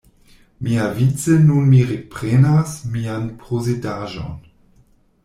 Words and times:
Miavice 0.67 1.35
nun 1.49 1.67
mi 1.73 1.81
reprenas 1.91 2.73
mian 2.95 3.29
posedaĵon. 3.43 4.33